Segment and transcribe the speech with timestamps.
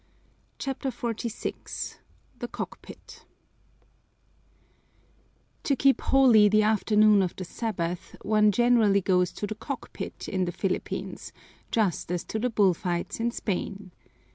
[0.57, 1.97] CHAPTER XLVI
[2.39, 3.23] The Cockpit
[5.61, 10.45] To keep holy the afternoon of the Sabbath one generally goes to the cockpit in
[10.45, 11.31] the Philippines,
[11.69, 13.91] just as to the bull fights in Spain.